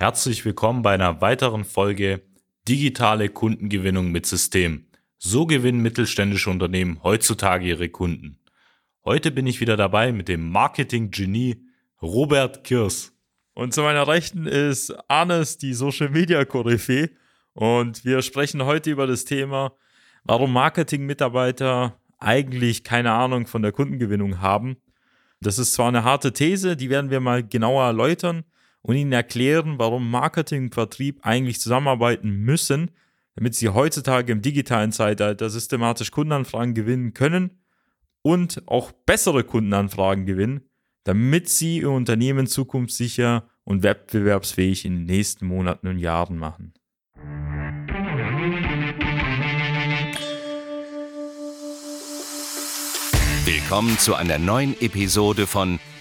[0.00, 2.22] Herzlich willkommen bei einer weiteren Folge
[2.66, 4.86] Digitale Kundengewinnung mit System.
[5.18, 8.38] So gewinnen mittelständische Unternehmen heutzutage ihre Kunden.
[9.04, 11.66] Heute bin ich wieder dabei mit dem Marketing-Genie
[12.00, 13.12] Robert Kirs.
[13.52, 17.10] Und zu meiner Rechten ist Arnes, die Social Media Koryphäe.
[17.52, 19.74] Und wir sprechen heute über das Thema,
[20.24, 24.78] warum Marketing-Mitarbeiter eigentlich keine Ahnung von der Kundengewinnung haben.
[25.42, 28.44] Das ist zwar eine harte These, die werden wir mal genauer erläutern
[28.82, 32.90] und Ihnen erklären, warum Marketing und Vertrieb eigentlich zusammenarbeiten müssen,
[33.34, 37.62] damit Sie heutzutage im digitalen Zeitalter systematisch Kundenanfragen gewinnen können
[38.22, 40.62] und auch bessere Kundenanfragen gewinnen,
[41.04, 46.74] damit Sie Ihr Unternehmen zukunftssicher und wettbewerbsfähig in den nächsten Monaten und Jahren machen.
[53.44, 55.78] Willkommen zu einer neuen Episode von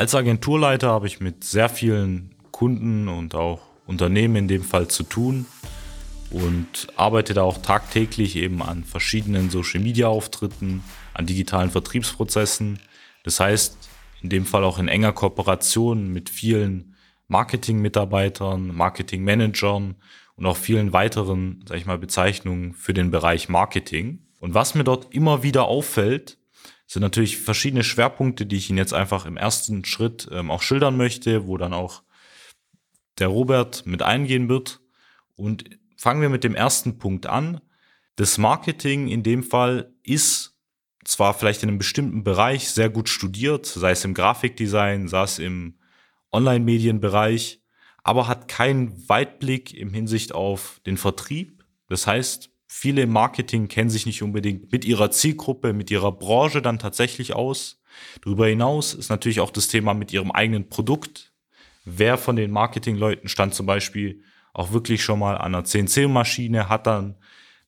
[0.00, 5.02] Als Agenturleiter habe ich mit sehr vielen Kunden und auch Unternehmen in dem Fall zu
[5.02, 5.44] tun
[6.30, 12.78] und arbeite da auch tagtäglich eben an verschiedenen Social-Media-Auftritten, an digitalen Vertriebsprozessen.
[13.24, 13.76] Das heißt,
[14.22, 16.96] in dem Fall auch in enger Kooperation mit vielen
[17.28, 19.96] Marketing-Mitarbeitern, Marketing-Managern
[20.34, 24.20] und auch vielen weiteren, sag ich mal, Bezeichnungen für den Bereich Marketing.
[24.38, 26.38] Und was mir dort immer wieder auffällt,
[26.90, 30.96] sind natürlich verschiedene Schwerpunkte, die ich Ihnen jetzt einfach im ersten Schritt ähm, auch schildern
[30.96, 32.02] möchte, wo dann auch
[33.20, 34.80] der Robert mit eingehen wird.
[35.36, 37.60] Und fangen wir mit dem ersten Punkt an.
[38.16, 40.56] Das Marketing in dem Fall ist
[41.04, 45.38] zwar vielleicht in einem bestimmten Bereich sehr gut studiert, sei es im Grafikdesign, sei es
[45.38, 45.78] im
[46.32, 47.62] Online-Medienbereich,
[48.02, 51.64] aber hat keinen Weitblick im Hinsicht auf den Vertrieb.
[51.86, 56.62] Das heißt, Viele im Marketing kennen sich nicht unbedingt mit ihrer Zielgruppe, mit ihrer Branche
[56.62, 57.82] dann tatsächlich aus.
[58.22, 61.32] Darüber hinaus ist natürlich auch das Thema mit ihrem eigenen Produkt.
[61.84, 64.22] Wer von den Marketingleuten stand zum Beispiel
[64.52, 67.16] auch wirklich schon mal an einer CNC-Maschine, hat dann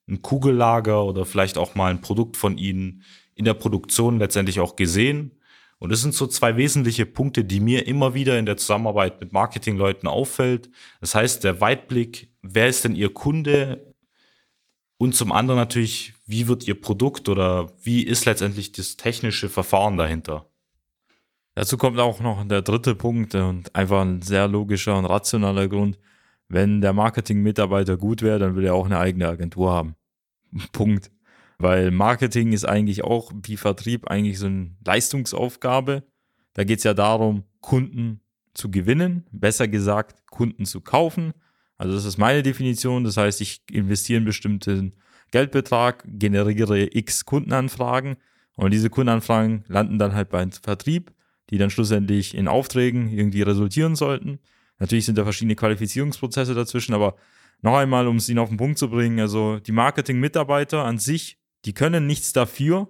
[0.09, 3.03] ein Kugellager oder vielleicht auch mal ein Produkt von ihnen
[3.35, 5.33] in der Produktion letztendlich auch gesehen.
[5.81, 9.33] Und das sind so zwei wesentliche Punkte, die mir immer wieder in der Zusammenarbeit mit
[9.33, 10.71] Marketingleuten auffällt.
[11.01, 13.92] Das heißt, der Weitblick, wer ist denn ihr Kunde?
[15.03, 19.97] Und zum anderen natürlich, wie wird Ihr Produkt oder wie ist letztendlich das technische Verfahren
[19.97, 20.47] dahinter?
[21.57, 25.99] Dazu kommt auch noch der dritte Punkt und einfach ein sehr logischer und rationaler Grund.
[26.47, 29.97] Wenn der Marketing-Mitarbeiter gut wäre, dann will er auch eine eigene Agentur haben.
[30.73, 31.11] Punkt.
[31.59, 36.05] Weil Marketing ist eigentlich auch wie Vertrieb eigentlich so eine Leistungsaufgabe.
[36.55, 38.21] Da geht es ja darum, Kunden
[38.55, 41.33] zu gewinnen, besser gesagt, Kunden zu kaufen
[41.83, 43.03] also das ist meine Definition.
[43.03, 44.93] Das heißt, ich investiere einen bestimmten
[45.33, 48.19] Geldbetrag, generiere x Kundenanfragen
[48.55, 51.13] und diese Kundenanfragen landen dann halt beim Vertrieb,
[51.51, 54.39] die dann schlussendlich in Aufträgen irgendwie resultieren sollten.
[54.79, 57.17] Natürlich sind da verschiedene Qualifizierungsprozesse dazwischen, aber
[57.63, 61.37] noch einmal, um es Ihnen auf den Punkt zu bringen, also die Marketing-Mitarbeiter an sich,
[61.65, 62.89] die können nichts dafür.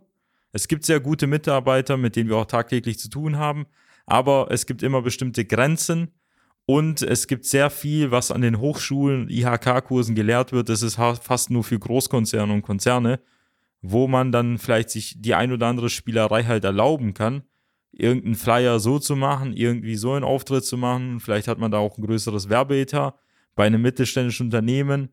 [0.52, 3.64] Es gibt sehr gute Mitarbeiter, mit denen wir auch tagtäglich zu tun haben,
[4.04, 6.10] aber es gibt immer bestimmte Grenzen,
[6.66, 10.68] und es gibt sehr viel, was an den Hochschulen, IHK-Kursen gelehrt wird.
[10.68, 13.20] Das ist fast nur für Großkonzerne und Konzerne,
[13.80, 17.42] wo man dann vielleicht sich die ein oder andere Spielerei halt erlauben kann,
[17.90, 21.18] irgendeinen Flyer so zu machen, irgendwie so einen Auftritt zu machen.
[21.18, 23.16] Vielleicht hat man da auch ein größeres Werbeetat.
[23.54, 25.08] Bei einem mittelständischen Unternehmen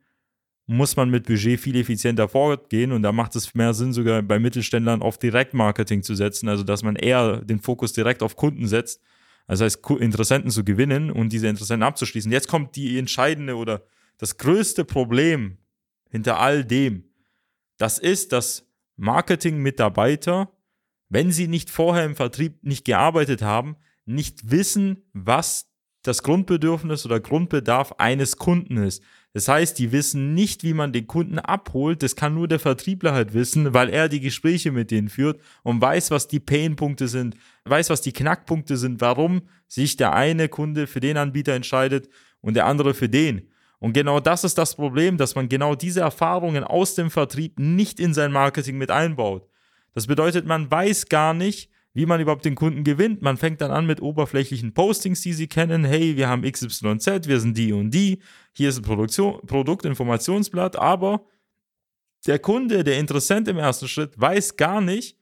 [0.68, 4.38] muss man mit Budget viel effizienter vorgehen und da macht es mehr Sinn, sogar bei
[4.38, 9.02] Mittelständlern auf Direktmarketing zu setzen, also dass man eher den Fokus direkt auf Kunden setzt
[9.50, 12.32] also heißt, Interessenten zu gewinnen und diese Interessenten abzuschließen.
[12.32, 13.82] Jetzt kommt die entscheidende oder
[14.20, 15.58] das größte Problem
[16.12, 17.06] hinter all dem.
[17.78, 18.68] Das ist, dass
[18.98, 20.52] Marketing-Mitarbeiter,
[21.10, 23.76] wenn sie nicht vorher im Vertrieb nicht gearbeitet haben,
[24.06, 25.72] nicht wissen, was
[26.04, 29.02] das Grundbedürfnis oder Grundbedarf eines Kunden ist.
[29.34, 32.02] Das heißt, die wissen nicht, wie man den Kunden abholt.
[32.02, 35.82] Das kann nur der Vertriebler halt wissen, weil er die Gespräche mit denen führt und
[35.82, 37.36] weiß, was die Painpunkte sind,
[37.66, 42.10] weiß, was die Knackpunkte sind, warum sich der eine Kunde für den Anbieter entscheidet
[42.42, 43.50] und der andere für den.
[43.78, 48.00] Und genau das ist das Problem, dass man genau diese Erfahrungen aus dem Vertrieb nicht
[48.00, 49.48] in sein Marketing mit einbaut.
[49.94, 53.22] Das bedeutet, man weiß gar nicht, wie man überhaupt den Kunden gewinnt.
[53.22, 55.84] Man fängt dann an mit oberflächlichen Postings, die sie kennen.
[55.84, 58.22] Hey, wir haben XYZ, wir sind die und die.
[58.54, 61.26] Hier ist ein Produktinformationsblatt, aber
[62.28, 65.18] der Kunde, der Interessent im ersten Schritt, weiß gar nicht,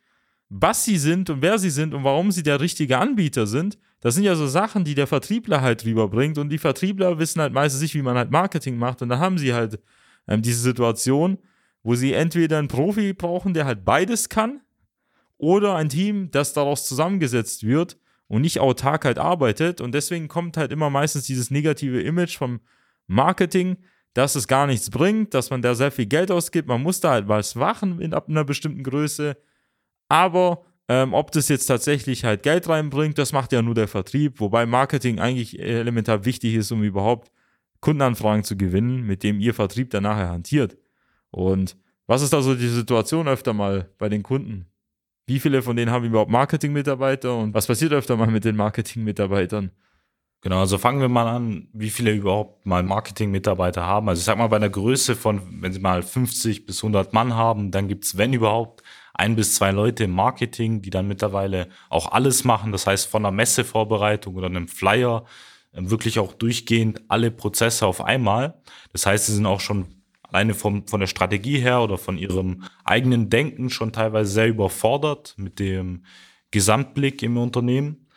[0.50, 3.78] was sie sind und wer sie sind und warum sie der richtige Anbieter sind.
[4.00, 7.54] Das sind ja so Sachen, die der Vertriebler halt rüberbringt und die Vertriebler wissen halt
[7.54, 9.80] meistens nicht, wie man halt Marketing macht und da haben sie halt
[10.28, 11.38] ähm, diese Situation,
[11.84, 14.62] wo sie entweder einen Profi brauchen, der halt beides kann,
[15.38, 17.98] oder ein Team, das daraus zusammengesetzt wird
[18.28, 19.82] und nicht autark halt arbeitet.
[19.82, 22.60] Und deswegen kommt halt immer meistens dieses negative Image vom
[23.08, 23.78] Marketing,
[24.14, 26.68] dass es gar nichts bringt, dass man da sehr viel Geld ausgibt.
[26.68, 29.38] Man muss da halt was machen in, ab einer bestimmten Größe.
[30.10, 34.40] Aber ähm, ob das jetzt tatsächlich halt Geld reinbringt, das macht ja nur der Vertrieb,
[34.40, 37.32] wobei Marketing eigentlich elementar wichtig ist, um überhaupt
[37.82, 40.78] Kundenanfragen zu gewinnen, mit dem ihr Vertrieb dann nachher hantiert.
[41.30, 44.66] Und was ist da so die Situation öfter mal bei den Kunden?
[45.28, 49.72] Wie viele von denen haben überhaupt Marketing-Mitarbeiter und was passiert öfter mal mit den Marketing-Mitarbeitern?
[50.40, 54.08] Genau, also fangen wir mal an, wie viele überhaupt mal Marketing-Mitarbeiter haben.
[54.08, 57.34] Also ich sag mal, bei einer Größe von, wenn sie mal 50 bis 100 Mann
[57.34, 58.84] haben, dann gibt's wenn überhaupt,
[59.14, 62.72] ein bis zwei Leute im Marketing, die dann mittlerweile auch alles machen.
[62.72, 65.26] Das heißt, von einer Messevorbereitung oder einem Flyer
[65.74, 68.62] äh, wirklich auch durchgehend alle Prozesse auf einmal.
[68.94, 69.97] Das heißt, sie sind auch schon
[70.30, 75.36] alleine vom, von der Strategie her oder von ihrem eigenen Denken schon teilweise sehr überfordert
[75.38, 76.04] mit dem
[76.52, 78.08] Gesamtblick im Unternehmen.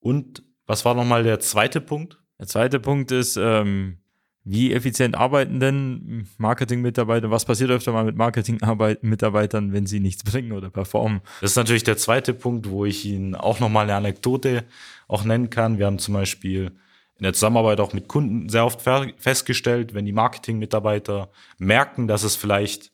[0.00, 2.18] Und was war nochmal der zweite Punkt?
[2.38, 3.98] Der zweite Punkt ist, ähm,
[4.46, 7.30] wie effizient arbeiten denn Marketing-Mitarbeiter?
[7.30, 11.22] Was passiert öfter mal mit Marketing-Mitarbeitern, wenn sie nichts bringen oder performen?
[11.40, 14.64] Das ist natürlich der zweite Punkt, wo ich Ihnen auch nochmal eine Anekdote
[15.08, 15.78] auch nennen kann.
[15.78, 16.72] Wir haben zum Beispiel
[17.18, 22.36] in der Zusammenarbeit auch mit Kunden sehr oft festgestellt, wenn die Marketing-Mitarbeiter merken, dass es
[22.36, 22.92] vielleicht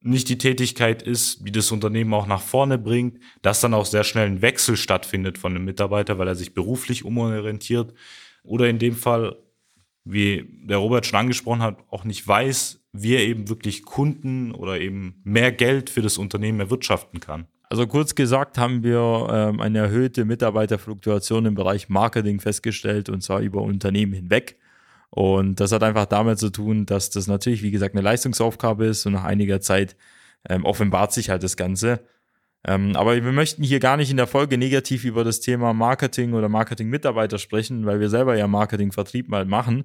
[0.00, 4.04] nicht die Tätigkeit ist, die das Unternehmen auch nach vorne bringt, dass dann auch sehr
[4.04, 7.94] schnell ein Wechsel stattfindet von dem Mitarbeiter, weil er sich beruflich umorientiert
[8.42, 9.38] oder in dem Fall,
[10.04, 14.78] wie der Robert schon angesprochen hat, auch nicht weiß, wie er eben wirklich Kunden oder
[14.78, 17.48] eben mehr Geld für das Unternehmen erwirtschaften kann.
[17.70, 23.40] Also kurz gesagt haben wir ähm, eine erhöhte Mitarbeiterfluktuation im Bereich Marketing festgestellt und zwar
[23.40, 24.58] über Unternehmen hinweg.
[25.10, 29.06] Und das hat einfach damit zu tun, dass das natürlich, wie gesagt, eine Leistungsaufgabe ist
[29.06, 29.96] und nach einiger Zeit
[30.48, 32.00] ähm, offenbart sich halt das Ganze.
[32.66, 36.32] Ähm, aber wir möchten hier gar nicht in der Folge negativ über das Thema Marketing
[36.32, 39.84] oder Marketing-Mitarbeiter sprechen, weil wir selber ja Marketing-Vertrieb mal machen.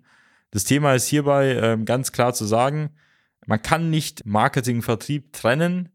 [0.51, 2.91] Das Thema ist hierbei ähm, ganz klar zu sagen,
[3.45, 5.89] man kann nicht Marketing-Vertrieb trennen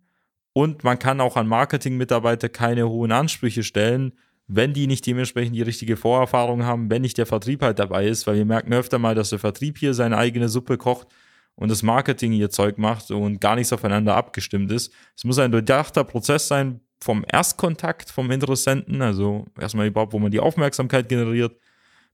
[0.55, 4.15] und man kann auch an Marketing-Mitarbeiter keine hohen Ansprüche stellen,
[4.47, 8.27] wenn die nicht dementsprechend die richtige Vorerfahrung haben, wenn nicht der Vertrieb halt dabei ist,
[8.27, 11.09] weil wir merken öfter mal, dass der Vertrieb hier seine eigene Suppe kocht
[11.57, 14.93] und das Marketing ihr Zeug macht und gar nichts aufeinander abgestimmt ist.
[15.17, 20.31] Es muss ein durchdachter Prozess sein vom Erstkontakt vom Interessenten, also erstmal überhaupt, wo man
[20.31, 21.59] die Aufmerksamkeit generiert,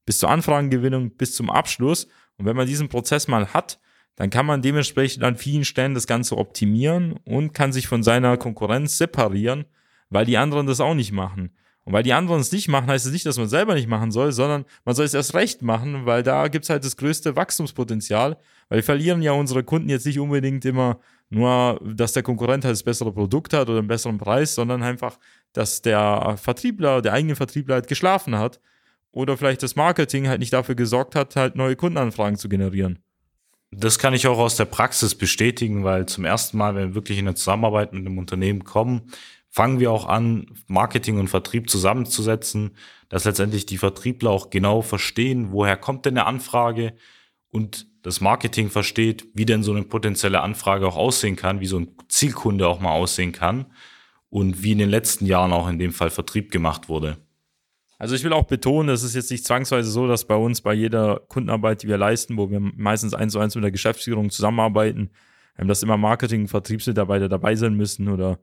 [0.06, 2.06] bis zur Anfragengewinnung, bis zum Abschluss.
[2.38, 3.78] Und wenn man diesen Prozess mal hat,
[4.16, 8.36] dann kann man dementsprechend an vielen Stellen das Ganze optimieren und kann sich von seiner
[8.36, 9.64] Konkurrenz separieren,
[10.10, 11.52] weil die anderen das auch nicht machen.
[11.84, 13.88] Und weil die anderen es nicht machen, heißt es nicht, dass man es selber nicht
[13.88, 16.96] machen soll, sondern man soll es erst recht machen, weil da gibt es halt das
[16.96, 18.36] größte Wachstumspotenzial.
[18.68, 21.00] Weil wir verlieren ja unsere Kunden jetzt nicht unbedingt immer
[21.30, 25.18] nur, dass der Konkurrent halt das bessere Produkt hat oder einen besseren Preis, sondern einfach,
[25.52, 28.60] dass der Vertriebler, der eigene Vertriebler halt geschlafen hat
[29.10, 32.98] oder vielleicht das Marketing halt nicht dafür gesorgt hat, halt neue Kundenanfragen zu generieren.
[33.72, 37.18] Das kann ich auch aus der Praxis bestätigen, weil zum ersten Mal, wenn wir wirklich
[37.18, 39.12] in eine Zusammenarbeit mit einem Unternehmen kommen,
[39.48, 42.76] fangen wir auch an, Marketing und Vertrieb zusammenzusetzen,
[43.08, 46.94] dass letztendlich die Vertriebler auch genau verstehen, woher kommt denn eine Anfrage
[47.50, 51.78] und das Marketing versteht, wie denn so eine potenzielle Anfrage auch aussehen kann, wie so
[51.78, 53.66] ein Zielkunde auch mal aussehen kann
[54.30, 57.18] und wie in den letzten Jahren auch in dem Fall Vertrieb gemacht wurde.
[58.00, 60.72] Also ich will auch betonen, es ist jetzt nicht zwangsweise so, dass bei uns bei
[60.72, 65.10] jeder Kundenarbeit, die wir leisten, wo wir meistens eins zu eins mit der Geschäftsführung zusammenarbeiten,
[65.58, 68.38] ähm, dass immer Marketing- und Vertriebsmitarbeiter dabei sein müssen oder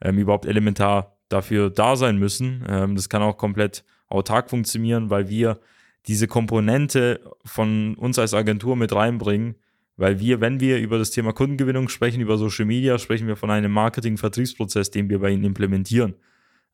[0.00, 2.64] ähm, überhaupt elementar dafür da sein müssen.
[2.68, 5.58] Ähm, das kann auch komplett autark funktionieren, weil wir
[6.06, 9.56] diese Komponente von uns als Agentur mit reinbringen,
[9.96, 13.50] weil wir, wenn wir über das Thema Kundengewinnung sprechen, über Social Media, sprechen wir von
[13.50, 16.14] einem Marketing-Vertriebsprozess, den wir bei ihnen implementieren.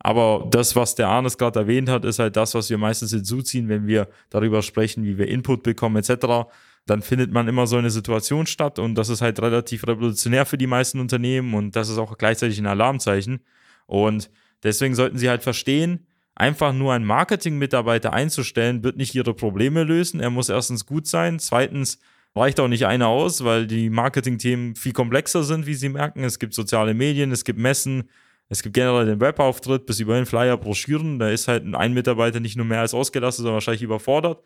[0.06, 3.68] Aber das, was der Arnes gerade erwähnt hat, ist halt das, was wir meistens hinzuziehen,
[3.68, 6.48] wenn wir darüber sprechen, wie wir Input bekommen etc.
[6.86, 10.58] dann findet man immer so eine Situation statt und das ist halt relativ revolutionär für
[10.58, 13.40] die meisten Unternehmen und das ist auch gleichzeitig ein Alarmzeichen.
[13.86, 14.30] Und
[14.62, 20.20] deswegen sollten sie halt verstehen, einfach nur einen Marketing-Mitarbeiter einzustellen, wird nicht ihre Probleme lösen.
[20.20, 21.98] Er muss erstens gut sein, zweitens
[22.36, 26.22] reicht auch nicht einer aus, weil die Marketing-Themen viel komplexer sind, wie Sie merken.
[26.22, 28.04] Es gibt soziale Medien, es gibt Messen,
[28.48, 31.18] es gibt generell den Webauftritt bis über den Flyer, Broschüren.
[31.18, 34.42] Da ist halt ein Mitarbeiter nicht nur mehr als ausgelastet, sondern wahrscheinlich überfordert.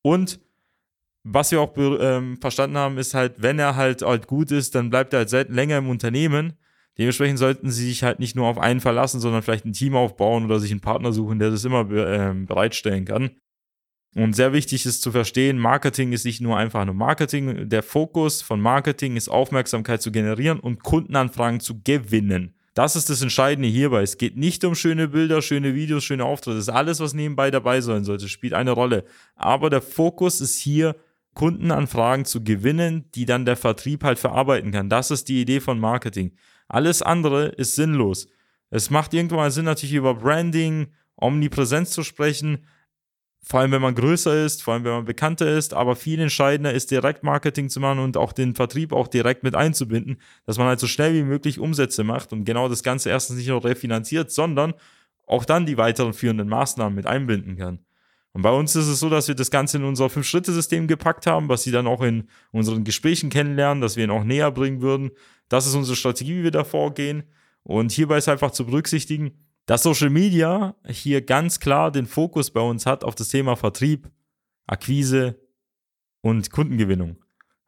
[0.00, 0.40] Und
[1.24, 4.90] was wir auch ähm, verstanden haben, ist halt, wenn er halt, halt gut ist, dann
[4.90, 6.54] bleibt er halt selten länger im Unternehmen.
[6.98, 10.44] Dementsprechend sollten sie sich halt nicht nur auf einen verlassen, sondern vielleicht ein Team aufbauen
[10.44, 13.30] oder sich einen Partner suchen, der das immer äh, bereitstellen kann.
[14.14, 17.68] Und sehr wichtig ist zu verstehen, Marketing ist nicht nur einfach nur Marketing.
[17.68, 22.54] Der Fokus von Marketing ist Aufmerksamkeit zu generieren und Kundenanfragen zu gewinnen.
[22.74, 24.02] Das ist das Entscheidende hierbei.
[24.02, 26.56] Es geht nicht um schöne Bilder, schöne Videos, schöne Auftritte.
[26.56, 29.04] Das ist alles, was nebenbei dabei sein sollte, spielt eine Rolle.
[29.34, 30.96] Aber der Fokus ist hier,
[31.34, 34.88] Kundenanfragen zu gewinnen, die dann der Vertrieb halt verarbeiten kann.
[34.88, 36.32] Das ist die Idee von Marketing.
[36.68, 38.28] Alles andere ist sinnlos.
[38.70, 42.66] Es macht irgendwann Sinn, natürlich über Branding, Omnipräsenz zu sprechen,
[43.44, 46.72] vor allem wenn man größer ist, vor allem wenn man bekannter ist, aber viel entscheidender
[46.72, 50.78] ist Direktmarketing zu machen und auch den Vertrieb auch direkt mit einzubinden, dass man halt
[50.78, 54.74] so schnell wie möglich Umsätze macht und genau das Ganze erstens nicht nur refinanziert, sondern
[55.26, 57.80] auch dann die weiteren führenden Maßnahmen mit einbinden kann.
[58.32, 61.48] Und bei uns ist es so, dass wir das Ganze in unser Fünf-Schritte-System gepackt haben,
[61.48, 65.10] was Sie dann auch in unseren Gesprächen kennenlernen, dass wir ihn auch näher bringen würden.
[65.48, 67.24] Das ist unsere Strategie, wie wir da vorgehen.
[67.62, 69.32] Und hierbei ist einfach zu berücksichtigen,
[69.66, 74.10] dass Social Media hier ganz klar den Fokus bei uns hat auf das Thema Vertrieb,
[74.66, 75.38] Akquise
[76.20, 77.16] und Kundengewinnung.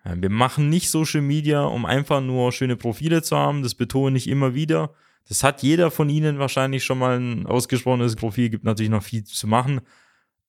[0.04, 3.62] Wir machen nicht Social Media, um einfach nur schöne Profile zu haben.
[3.62, 4.92] Das betone ich immer wieder.
[5.26, 9.24] Das hat jeder von Ihnen wahrscheinlich schon mal ein ausgesprochenes Profil, gibt natürlich noch viel
[9.24, 9.80] zu machen.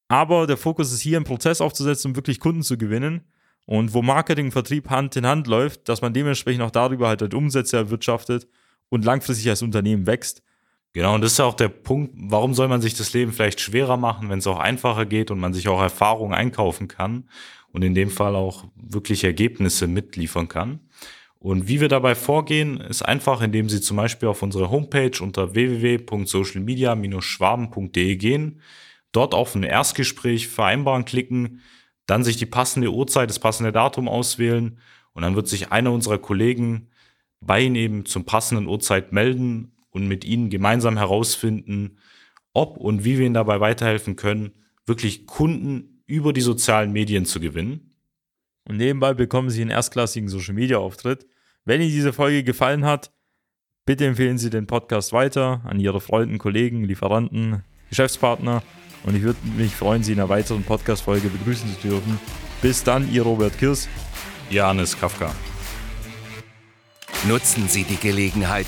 [0.09, 3.21] Aber der Fokus ist hier, einen Prozess aufzusetzen, um wirklich Kunden zu gewinnen.
[3.65, 7.21] Und wo Marketing und Vertrieb Hand in Hand läuft, dass man dementsprechend auch darüber halt,
[7.21, 8.47] halt Umsätze erwirtschaftet
[8.89, 10.43] und langfristig als Unternehmen wächst.
[10.95, 13.59] Genau, und das ist ja auch der Punkt, warum soll man sich das Leben vielleicht
[13.59, 17.25] schwerer machen, wenn es auch einfacher geht und man sich auch Erfahrung einkaufen kann
[17.73, 20.79] und in dem Fall auch wirklich Ergebnisse mitliefern kann.
[21.37, 25.53] Und wie wir dabei vorgehen, ist einfach, indem Sie zum Beispiel auf unsere Homepage unter
[25.53, 28.61] www.socialmedia-schwaben.de gehen,
[29.11, 31.59] dort auf ein Erstgespräch vereinbaren klicken,
[32.05, 34.79] dann sich die passende Uhrzeit, das passende Datum auswählen
[35.11, 36.87] und dann wird sich einer unserer Kollegen
[37.41, 41.97] bei Ihnen eben zum passenden Uhrzeit melden und mit ihnen gemeinsam herausfinden,
[42.53, 44.51] ob und wie wir ihnen dabei weiterhelfen können,
[44.85, 47.95] wirklich Kunden über die sozialen Medien zu gewinnen.
[48.67, 51.25] Und nebenbei bekommen Sie einen erstklassigen Social Media Auftritt.
[51.63, 53.13] Wenn Ihnen diese Folge gefallen hat,
[53.85, 58.63] bitte empfehlen Sie den Podcast weiter an Ihre Freunden, Kollegen, Lieferanten, Geschäftspartner.
[59.03, 62.19] Und ich würde mich freuen, Sie in einer weiteren Podcast-Folge begrüßen zu dürfen.
[62.61, 63.87] Bis dann, Ihr Robert Kirs.
[64.49, 65.33] Janis Kafka.
[67.27, 68.67] Nutzen Sie die Gelegenheit